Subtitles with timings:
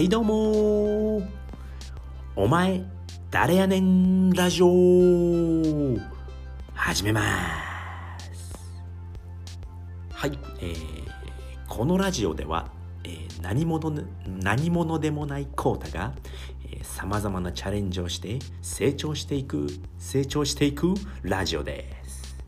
[0.00, 1.22] はいどうも。
[2.34, 2.82] お前
[3.30, 5.98] 誰やねんラジオ。
[6.72, 7.20] 始めま
[8.18, 8.72] す。
[10.10, 10.76] はい、えー、
[11.68, 12.70] このラジオでは、
[13.04, 13.92] えー、何者
[14.26, 16.14] 何者でもないコータが
[16.80, 19.66] さまざまなチャレンジをして成長していく
[19.98, 22.38] 成長していくラジオです、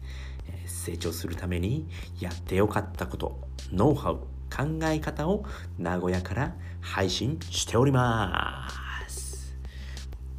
[0.46, 1.86] えー成長するために
[2.18, 3.38] やってよかったこと
[3.70, 5.44] ノウハウ考え方を
[5.78, 8.68] 名古屋から配信しておりま
[9.08, 9.56] す。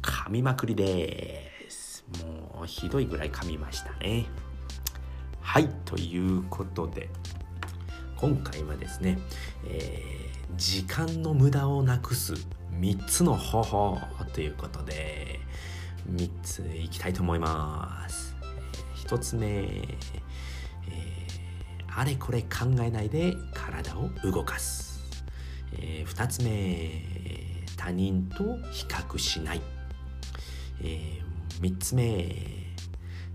[0.02, 2.04] 噛みまくりです。
[2.22, 4.26] もうひどいぐらい噛みましたね。
[5.40, 7.08] はいということで
[8.16, 9.18] 今回はですね、
[9.66, 10.14] えー
[10.56, 12.34] 時間の無駄をなくす
[12.78, 13.98] 3つの方法
[14.32, 15.40] ということで
[16.08, 18.36] 3ついきたいと思います、
[19.06, 19.68] 1つ目、
[21.96, 25.00] あれこれ考えないで体を動かす、
[25.72, 27.02] え2つ目
[27.76, 29.62] 他人と比較しない、
[30.82, 31.20] え
[31.60, 32.64] 3つ目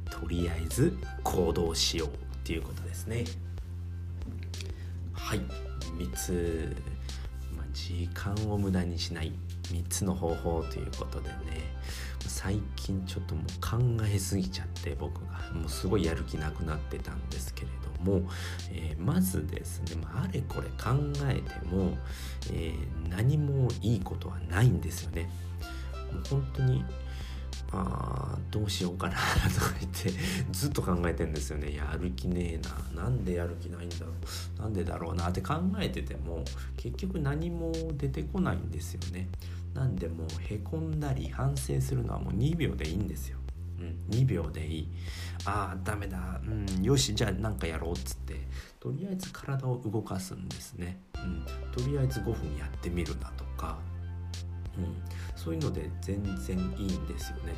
[0.09, 2.11] とりあえず行動しようっ
[2.43, 3.23] ていうことですね。
[5.13, 5.39] はい。
[5.97, 6.75] 3つ、
[7.55, 9.31] まあ、時間を無駄にしない
[9.71, 11.35] 3つの方法ということでね。
[12.27, 13.45] 最近ちょっともう
[13.99, 17.67] 考えすぎちゃって僕がもうすごいやる気なくなってたんですけれ
[18.03, 18.29] ども、
[18.71, 20.95] えーまずですね、まあ、れこれ考
[21.27, 21.97] えても、
[22.51, 25.29] えー何もいいことはないんですよね。
[26.13, 26.85] もう本当に
[27.71, 30.11] あどうしようかなとか言って
[30.51, 32.59] ずっと考えてんですよねやる気ね
[32.95, 34.07] えななんでやる気ないんだろ
[34.57, 36.43] うなんでだろうなって考えてても
[36.77, 39.27] 結局何も出てこないんですよね
[39.73, 43.37] なんでもうへこんだり反省するのはもう2秒でいいんですよ。
[43.79, 44.87] うん、2秒でいい。
[45.45, 48.35] ああダメだ、うん、よしじゃあ何かやろうっつって。
[48.79, 53.77] とりあえず体を動かすんですね、うん、とりあえず5分やってみるなとか、
[54.77, 54.95] うん、
[55.35, 57.53] そういうので全然いいんですよね。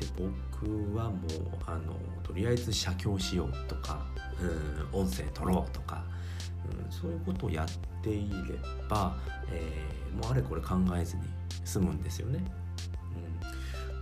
[0.00, 1.20] で僕はもう
[1.66, 4.06] あのとりあえず写経しようとか、
[4.92, 6.02] うん、音声取ろうとか、
[6.84, 9.16] うん、そういうことをやっていれば、
[9.52, 11.22] えーもうあれこれ考えずに
[11.64, 12.44] 済むんですよね。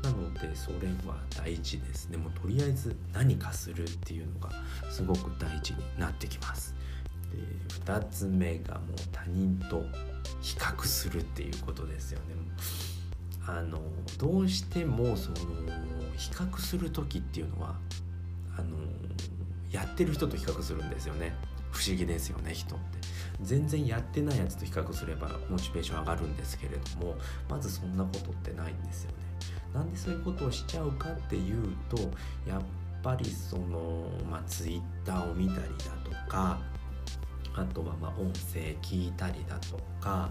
[0.05, 4.51] うん、なのでそれは大事ですねもとりあえず何かするっていうのが
[4.91, 6.75] すごく大事になってきます。
[7.33, 7.39] で
[7.85, 9.85] 2つ目がもう他人と
[10.41, 12.35] 比較するっていうことですよね。
[13.47, 13.81] あの
[14.19, 15.37] どうしてもその
[16.17, 17.77] 比較する時っていうのは
[18.57, 18.77] あの
[19.71, 21.35] やってる人と比較するんですよね
[21.73, 22.85] 不思議ですよね人って。
[23.41, 27.17] 全然やってないやつと比較すればモチベーション上がるんですけれども
[27.49, 29.17] まずそんなことってないんですよね。
[29.75, 31.97] なんでそういうことをしちゃうかっていうと
[32.49, 32.63] やっ
[33.03, 36.61] ぱりそのまあツイッターを見たりだとか
[37.55, 40.31] あとはまあ音声聞いたりだとか、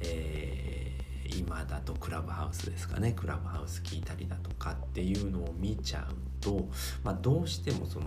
[0.00, 3.12] えー今だとクラブハウスですかね。
[3.12, 6.68] クラブハウス聞いたりだとかっていうのを見ちゃうと、
[7.02, 8.06] まあ、どうしてもその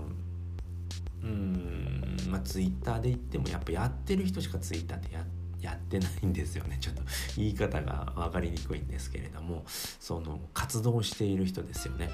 [2.30, 5.26] まあツイッターで言ってもやっぱやってる人しかツイッターでや
[5.62, 6.78] やってないんですよね。
[6.82, 7.04] ちょっと
[7.36, 12.10] 言い方が分かりにくいんですけれどもその活動している人ですよね。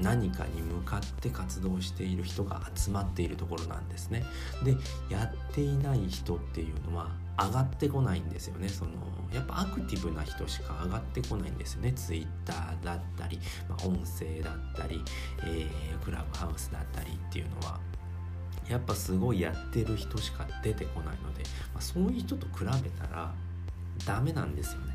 [0.00, 4.24] 何かに向かって活動している人が集まっているところなんですね。
[4.62, 4.76] で
[5.08, 8.68] やっていない人っていうのは上がってこないんですよね。
[8.68, 8.92] その
[9.32, 11.92] やっぱアクティブな人しか上がってこないんですよね。
[11.92, 15.02] ツイッターだったり、まあ、音声だったり、
[15.42, 17.80] えークラブハウスだったりっていうのは。
[18.68, 21.42] やっぱすごいやってる人しか出てこないので、
[21.72, 23.32] まあ、そういう人と比べたら
[24.06, 24.94] ダメなんですよね。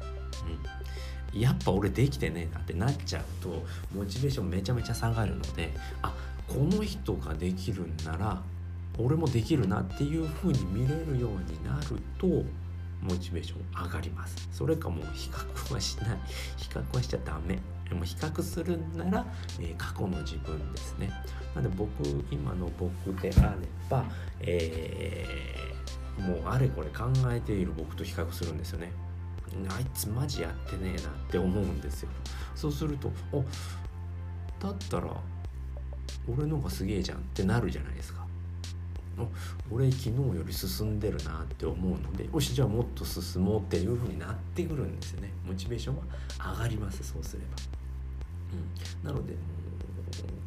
[1.33, 3.63] うん、やっぱ俺できてねえなってなっちゃうと
[3.93, 5.71] モチベーションめちゃめちゃ下がるので
[6.01, 6.13] あ
[6.47, 8.41] この人ができるんなら
[8.97, 12.27] 俺もできるなっていう風に見れるようになると
[13.01, 14.49] モチベーション上がります。
[14.51, 16.17] それかもう比較はしない。
[16.57, 17.59] 比較はしちゃダメ。
[17.89, 19.25] でも比較するなら、
[19.59, 21.09] えー過去の自分ですね。
[21.55, 21.91] なので僕
[22.31, 24.05] 今の僕であれば、
[24.41, 25.69] えー
[26.21, 28.91] もうあれこれ考えている僕と比較するんですよね。
[29.69, 32.09] あいつマジやってねえなって思うんですよ。
[32.55, 33.43] そうするとお
[34.61, 35.07] だったら
[36.27, 38.27] 俺の方がすげえじゃんってなるじゃないですか。
[39.71, 45.31] お俺昨日より進んでるなって思うのでよしじゃあもっと進もうっていう風になってくるんですよね。
[45.47, 47.78] モチベーションは上がりますそうすれば、
[49.03, 49.35] うん、なので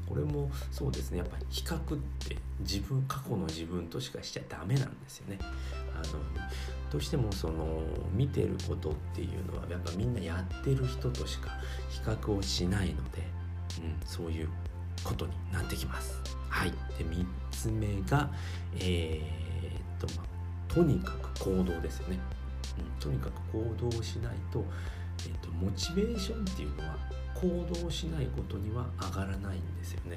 [0.09, 6.03] これもそうですねやっぱり比較って自分過去の自分としかしちゃダメなんですよねあの
[6.91, 7.81] どうしてもその
[8.13, 11.49] 見てることっていうのはやっぱみんなやってる人としか
[11.89, 13.23] 比較をしないので、
[13.79, 14.49] うん、そういう
[15.03, 16.21] ことになってきます。
[16.51, 18.31] はい、で3つ目が、
[18.79, 22.19] えーっとまあ、とにかく行動ですよね。
[22.79, 24.63] うん、とにかく行動しないと,、
[25.27, 26.99] えーと、モチベーションっていうのは
[27.43, 30.17] 行動しないことには上がらないんですよね。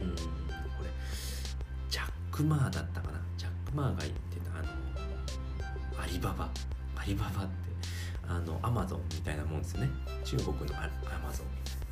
[0.00, 0.90] うんこれ
[1.88, 6.50] ジャック・マーだったかなジャック・マーが言ってたあのアリババ
[6.96, 7.52] アリババって
[8.26, 9.88] あのアマゾンみたいなもんですね
[10.24, 10.90] 中国のア
[11.22, 11.82] マゾンみたいな。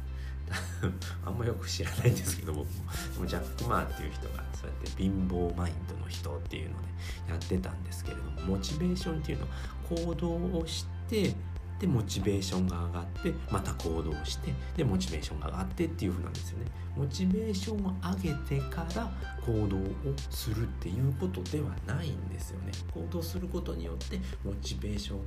[1.25, 6.89] あんまよく知らないんですけど僕もでもジャック・マーっていう人がそうやって貧乏マインドの人っていうので
[7.29, 9.51] やってたんですけれどもモチベーションっていうのは
[9.89, 11.35] 行動をして
[11.81, 16.67] でモチベーションが上がってまた行動してでモチベーションが上がってっていう風なんですよね。
[16.97, 19.11] モチベーションを上げてから
[19.47, 19.81] 行動を
[20.29, 22.73] するっていうことではないんですよね。
[22.93, 25.27] 行動することによってモチベーション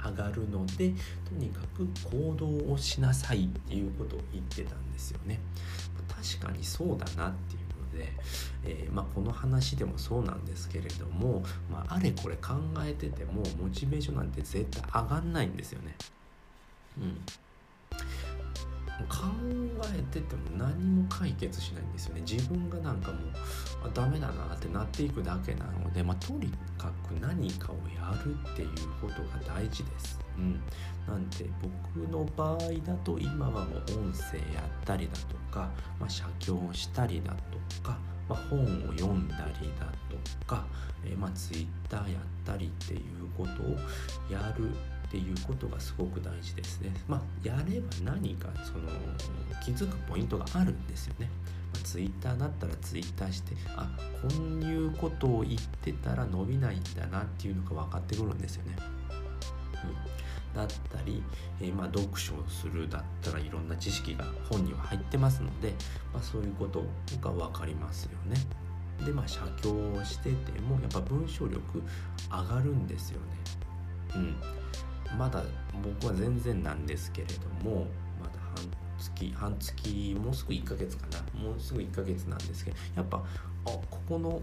[0.00, 0.94] が上がるので
[1.28, 5.40] とにかく行動をしなさいっていうことを言ってたんですよね。
[6.08, 7.61] 確かにそうだなっていう。
[7.92, 8.12] で、
[8.64, 12.54] えー、まあ、この話でもそうなんですけれども、まあ、あれこれ考
[12.84, 15.94] えててもモチベーションなんて絶対上がんないんですよね。
[16.98, 17.18] うん
[19.08, 19.26] 考
[19.94, 28.68] えてても何も解決しないんですよね自分がなんかもうダメだなってなっていくだけなので、まあ、とにかく何かをやるっていう
[29.00, 30.20] ことが大事です。
[30.38, 30.60] うん、
[31.06, 31.46] なんで
[31.94, 35.68] 僕の場合だと今はもう音声やったりだとか、
[36.00, 37.96] まあ、写経をしたりだとか、
[38.28, 40.66] まあ、本を読んだりだとか、
[41.04, 42.06] えー、まあ Twitter やっ
[42.44, 43.00] たりっていう
[43.36, 43.76] ことを
[44.32, 46.90] やるっていうことがすごく大事ですね。
[47.06, 48.88] まあ、やれば何かその
[49.62, 51.28] 気づくポイントがあるんですよね。
[51.74, 53.90] まあ、ツイッターだったらツイッターしてあ
[54.22, 58.76] こういうことを言ってたら伸びないんだなっていうのが分かってくるんですよね。
[59.84, 60.21] うん、
[60.54, 61.22] だったり、
[61.60, 65.74] えー、まあ読書をするだったらいろんな知識が本には入ってますので、
[66.12, 66.84] まあ、そういうこと
[67.20, 68.36] が分かりますよね。
[69.04, 71.82] でまあ写経をしててもやっぱ文章力
[72.30, 73.26] 上がるんですよね。
[74.14, 75.42] うん、まだ
[75.82, 77.86] 僕は全然なんですけれども
[78.20, 83.22] まだ半月半月もうすぐ1ヶ月かなもうすぐ1ヶ月なんですけどやっぱあ
[83.64, 84.40] ここの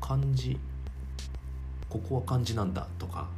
[0.00, 0.58] 漢字
[1.88, 3.28] ここは漢字なんだとか、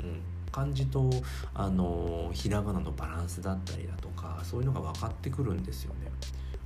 [0.00, 1.10] うん、漢字と
[1.54, 6.10] あのひらがなのバランスだったりだとかそういうのが分かってくるんですよね。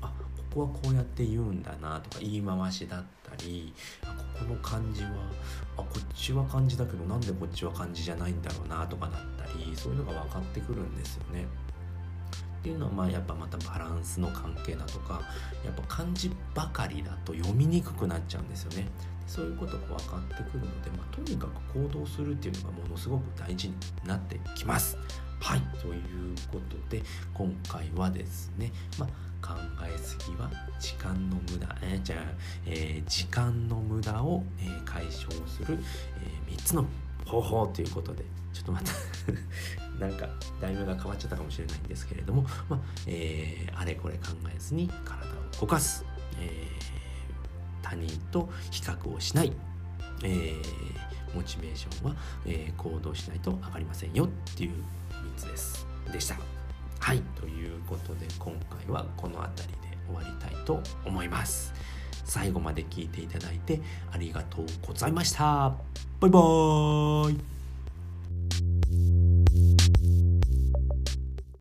[0.01, 0.13] あ
[0.53, 4.09] ここはこうやって言うんだなとか言い回しだったりこ
[4.41, 5.11] この漢字は
[5.77, 11.47] あこっちは漢字だけどなんでこっちは漢字じゃないんだろうなとかだったりそういうのが分かってくるんですよね。
[12.63, 15.21] っていうのはまあやっぱまたバランスの関係だとか
[15.65, 18.87] やっぱ漢字ばかりだと読みにくくなっちゃうんですよね。
[19.27, 23.75] そういうことが分かってくるので、まあ、とにかく行動するっていうのがものすごく大事に
[24.05, 24.97] なってきます。
[25.41, 27.03] はいということで
[27.35, 29.55] 今回はですね、まあ、考
[29.85, 30.49] えすぎは
[30.79, 32.21] 時間の無駄、えー、じゃあ、
[32.65, 35.81] えー、時間の無駄を、えー、解消する、
[36.49, 36.87] え3つの
[37.27, 38.23] 方法ということで
[38.53, 38.93] ちょっとまた
[39.99, 40.29] なんか
[40.61, 46.05] 題名が変わっちゃったかもしれないんですけれども、まあえあれこれ考えずに体を動かす、
[46.41, 46.69] え
[47.83, 49.53] 他人と比較をしない、
[50.25, 50.55] え
[51.35, 52.17] モチベーションは、
[52.47, 54.71] え行動しないと上がりませんよっていう
[55.11, 55.87] 3つです。
[56.11, 56.37] でした。
[56.99, 57.21] はい。
[57.41, 61.73] ということで今回はこの辺りで終わりたいと思います。
[62.25, 63.81] 最後まで聞いていただいて
[64.13, 65.75] ありがとうございました。
[66.21, 67.62] バイバーイ。